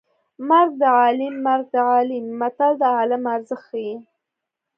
مرګ 0.49 0.69
د 0.81 0.83
عالیم 0.99 1.35
مرګ 1.47 1.65
د 1.75 1.77
عالیم 1.89 2.25
متل 2.39 2.73
د 2.81 2.83
عالم 2.95 3.23
ارزښت 3.35 3.63
ښيي 3.69 3.93